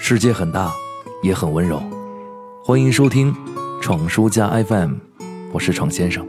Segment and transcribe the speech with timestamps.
[0.00, 0.72] 世界很大，
[1.22, 1.80] 也很温柔。
[2.64, 3.32] 欢迎收听
[3.80, 4.94] 闯书家 FM，
[5.52, 6.26] 我是闯先生。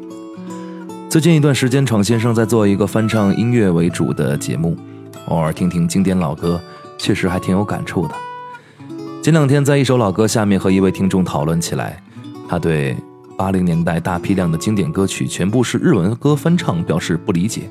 [1.10, 4.78] 最近一段时间，闯先生在做一个翻唱音乐为主的节目，
[5.26, 6.62] 偶尔听听经典老歌，
[7.00, 8.14] 确实还挺有感触的。
[9.24, 12.04] 前两天在一首老歌下面和一位听众讨论起来，
[12.48, 12.96] 他对
[13.36, 17.68] 八零年代大批量的经典歌曲全部是日文歌翻唱表示不理解。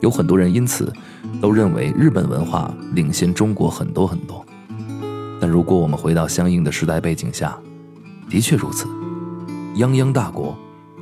[0.00, 0.92] 有很多人因此
[1.40, 4.44] 都认为日本文化领先中国很多很多。
[5.40, 7.58] 但如果我们回到相应的时代背景下，
[8.28, 8.86] 的确如此。
[9.76, 10.54] 泱泱大国，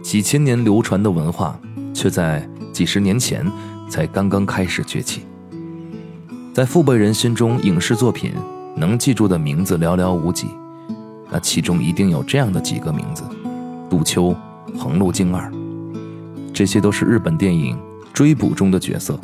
[0.02, 1.58] 几千年流传的文化，
[1.94, 3.50] 却在几十年前
[3.88, 5.22] 才刚刚开始崛起。
[6.52, 8.32] 在父辈人心中，影视作品
[8.76, 10.48] 能记住的名字寥寥无几，
[11.30, 13.24] 那其中一定有这样的几个名字：
[13.88, 14.34] 杜秋、
[14.76, 15.50] 横路京二，
[16.52, 17.76] 这些都是日本电影
[18.18, 19.16] 追捕中的角色。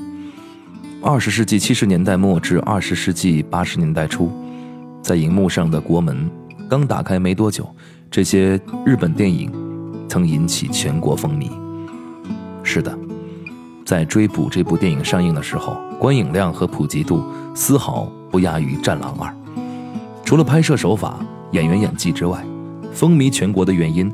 [1.03, 4.31] 二十世纪七十年代末至二十世纪八十年代初。
[5.03, 6.31] 在荧幕上的国门
[6.71, 7.69] 刚打开没多久，
[8.09, 8.51] 这些
[8.87, 9.51] 日本电影
[10.09, 11.51] 曾引起全国风靡。
[12.63, 12.97] 是的，
[13.85, 19.29] 在《追捕》这部电影上映的时候，观影量和普及度丝毫不亚于《战狼二》。
[20.25, 21.19] 除了拍摄手法、
[21.51, 22.47] 演员演技之外，
[22.93, 24.09] 风靡全国的原因，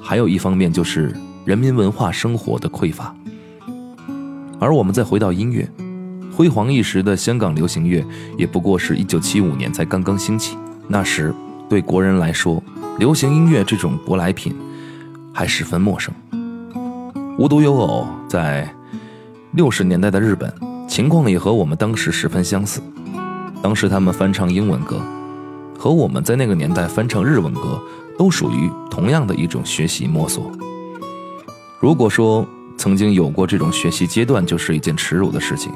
[0.00, 3.14] 还有一方面就是人民文化生活的匮乏。
[4.62, 5.68] 而我们再回到音乐。
[6.36, 8.06] 辉煌一时的香港流行乐，
[8.38, 10.56] 也不过是一九七五年才刚刚兴起。
[10.86, 11.34] 那时，
[11.68, 12.62] 对国人来说，
[12.96, 14.54] 流行音乐这种舶来品
[15.34, 16.14] 还十分陌生。
[17.36, 18.72] 无独有偶，在
[19.50, 20.54] 六十年代的日本，
[20.86, 22.80] 情况也和我们当时十分相似。
[23.60, 25.00] 当时他们翻唱英文歌，
[25.76, 27.82] 和我们在那个年代翻唱日文歌，
[28.16, 30.52] 都属于同样的一种学习摸索。
[31.80, 35.72] 如果说曾经有过这种学习阶段，就是一件耻辱的事情。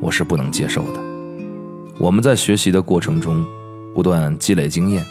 [0.00, 1.00] 我是不能接受的。
[1.98, 3.44] 我们在学习的过程中，
[3.94, 5.04] 不断积累经验，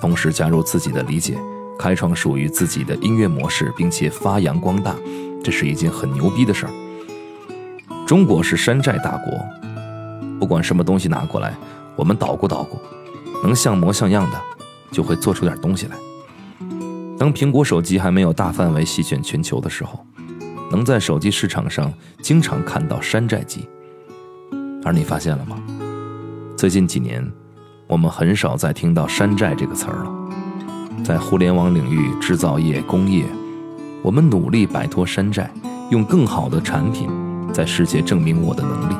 [0.00, 1.38] 同时加入自己的理解，
[1.78, 4.94] 开创属于自己的音乐模式，并且发扬光大，
[5.42, 6.72] 这是一件很牛逼的事儿。
[8.06, 9.32] 中国是山寨大国，
[10.38, 11.56] 不管什么东西拿过来，
[11.96, 12.78] 我们捣鼓捣鼓，
[13.42, 14.40] 能像模像样的，
[14.92, 15.96] 就会做出点东西来。
[17.18, 20.05] 当苹果手机还没有大范围席卷全球的时候，
[20.70, 23.68] 能在手机市场上经常看到山寨机。
[24.84, 25.56] 而你发现了吗？
[26.56, 27.24] 最近几年，
[27.86, 30.12] 我们很少再听到“山寨”这个词儿了。
[31.04, 33.24] 在互联网领域、制造业、工业，
[34.02, 35.50] 我们努力摆脱山寨，
[35.90, 37.08] 用更好的产品
[37.52, 38.94] 在世界证明我的能力，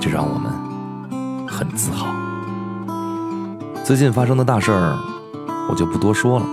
[0.00, 2.06] 这让我们很自豪。
[3.84, 4.98] 最近发生的大事儿，
[5.68, 6.46] 我就不多说了。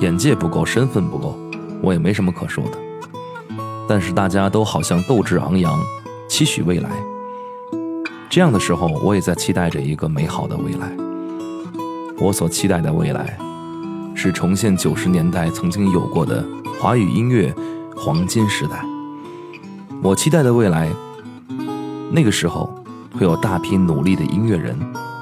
[0.00, 1.38] 眼界不够，身份不够，
[1.80, 2.85] 我也没什么可说的。
[3.88, 5.80] 但是大家都好像斗志昂扬，
[6.28, 6.90] 期许未来。
[8.28, 10.92] 这样的时候，我也在期待着一个美好的未来。
[12.18, 13.38] 我所期待的未来，
[14.14, 16.44] 是重现九十年代曾经有过的
[16.80, 17.54] 华语音乐
[17.96, 18.84] 黄金时代。
[20.02, 20.88] 我期待的未来，
[22.10, 22.74] 那个时候
[23.16, 24.78] 会有大批努力的音乐人，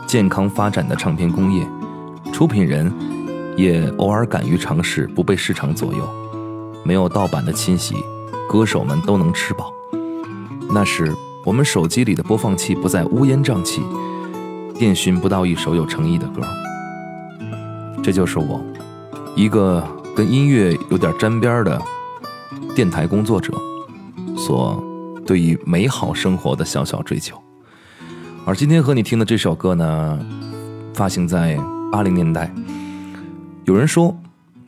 [0.06, 1.66] 健康发展的唱片工业，
[2.32, 2.92] 出品人
[3.56, 6.08] 也偶尔敢于尝试，不被市场左右，
[6.82, 7.94] 没有盗版的侵袭，
[8.49, 9.72] 歌手们都能吃饱。
[10.71, 11.12] 那时。
[11.47, 13.82] 我们手机里的播放器不再乌烟瘴气，
[14.78, 16.41] 电寻不到一首有诚意的歌。
[18.03, 18.65] 这就是我，
[19.37, 21.78] 一个跟音乐有点沾边的
[22.75, 23.53] 电台工作者，
[24.38, 24.83] 所
[25.27, 27.38] 对于美好生活的小小追求。
[28.47, 30.19] 而今天和你听的这首歌呢，
[30.94, 31.59] 发行在
[31.93, 32.50] 八零年代。
[33.66, 34.16] 有人说，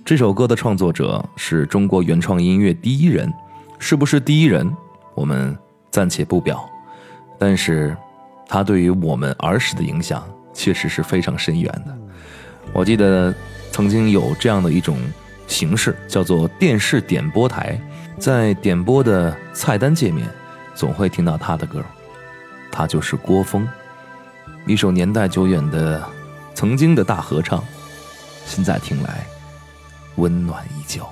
[0.05, 3.33] 这首歌的创作者是中国原创音乐第一人，
[3.79, 4.77] 是不是第一人？
[5.15, 5.57] 我们。
[5.89, 6.69] 暂且不表，
[7.39, 7.97] 但是，
[8.47, 10.23] 他对于我们儿时的影响
[10.53, 11.99] 确实是非常深远的。
[12.75, 13.35] 我记得
[13.73, 14.99] 曾经有这样的一种
[15.47, 17.81] 形式，叫做电视点播台，
[18.19, 20.29] 在点播的菜单界面，
[20.75, 21.83] 总会听到他的歌，
[22.71, 23.67] 他就是郭峰，
[24.67, 26.07] 一首年代久远的
[26.53, 27.65] 曾经的大合唱，
[28.45, 29.27] 现在听来，
[30.17, 31.09] 温暖依旧。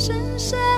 [0.00, 0.69] 深深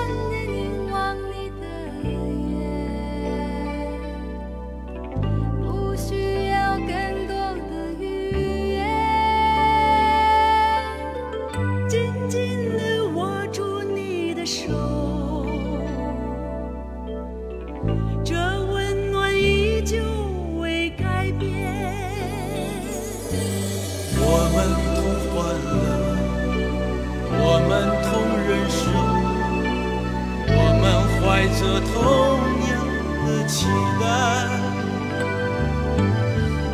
[31.73, 31.97] 怀着同
[32.69, 32.71] 样
[33.25, 33.65] 的期
[33.99, 34.05] 待。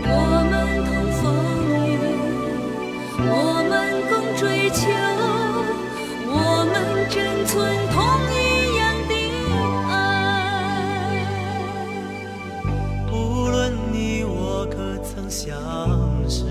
[0.03, 0.11] 我
[0.51, 0.53] 们
[0.83, 1.23] 同风
[1.87, 1.89] 雨，
[3.21, 3.31] 我
[3.69, 3.71] 们
[4.09, 4.81] 共追求，
[6.27, 6.35] 我
[6.65, 6.75] 们
[7.09, 7.15] 珍
[7.45, 7.55] 存
[7.93, 7.97] 同
[8.35, 8.35] 一
[8.75, 9.11] 样的
[9.87, 9.89] 爱。
[13.09, 13.13] 无
[13.47, 13.57] 论
[13.93, 13.95] 你
[14.25, 15.47] 我可曾相
[16.27, 16.43] 识，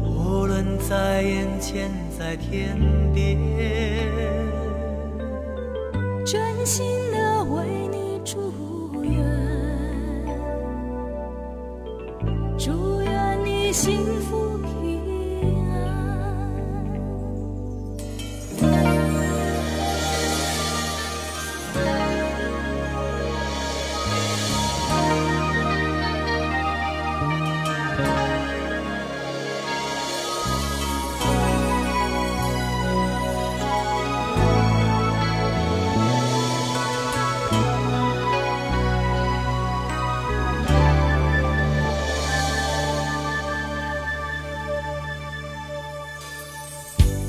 [0.00, 2.78] 无论在眼前在天
[3.12, 3.36] 边，
[6.66, 6.95] 心。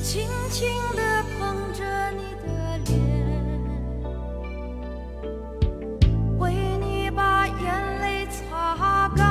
[0.10, 0.66] 轻轻
[0.96, 1.02] 地
[1.38, 2.48] 碰着你的
[2.86, 2.96] 脸，
[6.38, 9.28] 为你把眼泪擦干。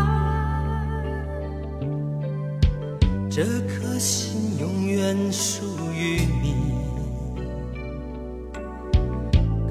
[3.31, 5.64] 这颗心永远属
[5.94, 6.76] 于你。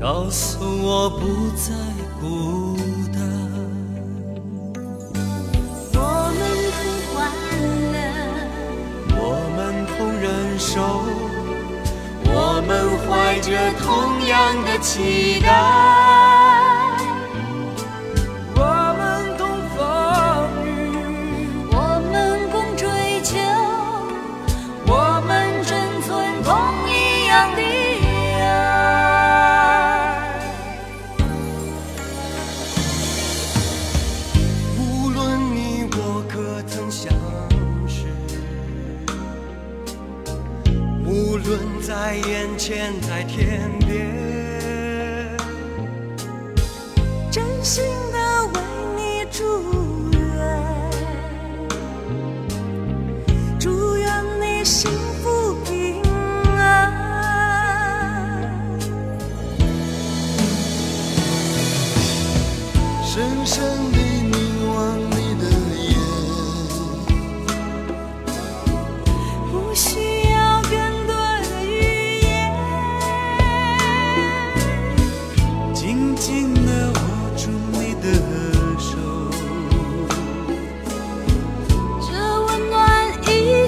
[0.01, 1.71] 告诉我不再
[2.19, 2.75] 孤
[3.13, 3.44] 单。
[13.51, 16.34] 着同样的期待。
[41.35, 45.35] 无论在眼前在天边。
[47.29, 47.83] 真心
[48.13, 48.61] 的为
[48.95, 49.43] 你祝
[50.13, 50.17] 愿，
[53.59, 54.89] 祝愿你幸
[55.21, 56.01] 福平
[56.57, 56.93] 安。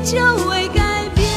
[0.09, 1.27] 就会改变。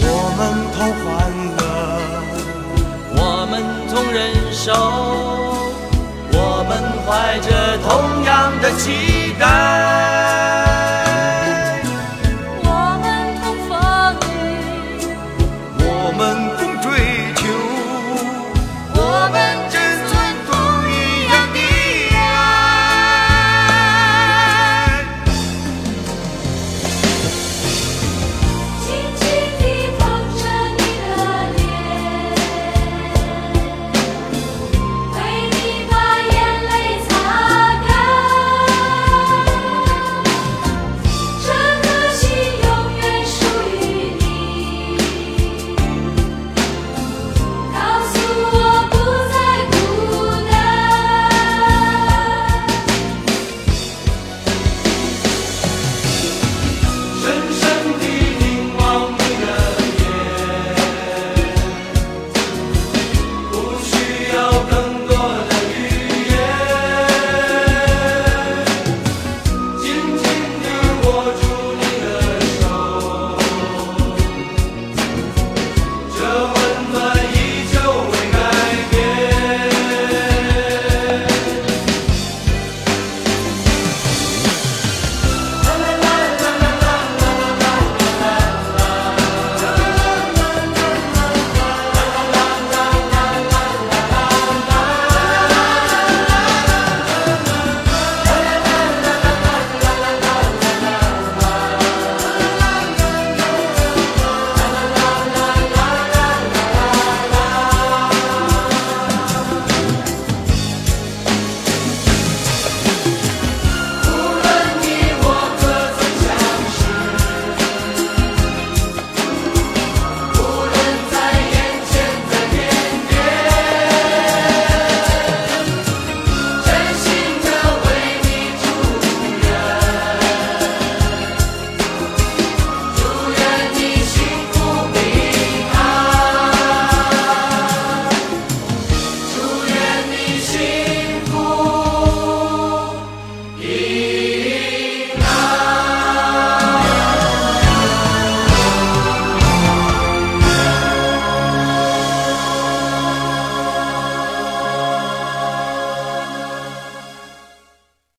[0.00, 0.40] 我们
[0.72, 1.06] 同欢
[1.58, 1.60] 乐，
[3.14, 3.20] 我
[3.50, 3.52] 们
[3.92, 4.18] 同忍
[4.50, 4.72] 受，
[6.32, 6.72] 我们
[7.04, 7.06] 怀
[7.40, 7.46] 着
[7.86, 10.15] 同样的期待。